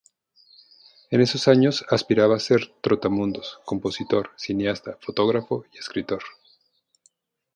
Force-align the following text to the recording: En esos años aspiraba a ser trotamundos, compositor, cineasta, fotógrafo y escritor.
En 1.11 1.21
esos 1.21 1.47
años 1.47 1.85
aspiraba 1.89 2.35
a 2.35 2.39
ser 2.39 2.73
trotamundos, 2.81 3.59
compositor, 3.65 4.31
cineasta, 4.35 4.97
fotógrafo 4.99 5.63
y 5.75 5.77
escritor. 5.77 6.23